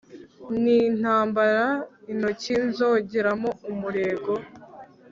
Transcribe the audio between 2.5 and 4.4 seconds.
nzongeramo umurego